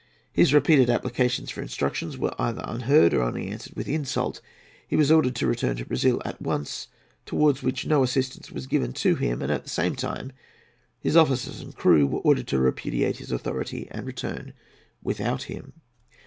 His 0.33 0.51
repeated 0.51 0.89
applications 0.89 1.51
for 1.51 1.61
instructions 1.61 2.17
were 2.17 2.33
either 2.41 2.63
unheeded 2.65 3.13
or 3.13 3.21
only 3.21 3.49
answered 3.49 3.75
with 3.75 3.87
insult. 3.87 4.41
He 4.87 4.95
was 4.95 5.11
ordered 5.11 5.35
to 5.35 5.45
return 5.45 5.77
to 5.77 5.85
Brazil 5.85 6.19
at 6.25 6.41
once, 6.41 6.87
towards 7.27 7.61
which 7.61 7.85
no 7.85 8.01
assistance 8.01 8.51
was 8.51 8.65
given 8.65 8.93
to 8.93 9.13
him; 9.13 9.43
and 9.43 9.51
at 9.51 9.61
the 9.63 9.69
same 9.69 9.95
time 9.95 10.31
his 10.99 11.15
officers 11.15 11.61
and 11.61 11.75
crew 11.75 12.07
were 12.07 12.21
ordered 12.21 12.47
to 12.47 12.57
repudiate 12.57 13.17
his 13.17 13.31
authority 13.31 13.87
and 13.91 14.01
to 14.01 14.05
return 14.07 14.53
without 15.03 15.43
him. 15.43 15.73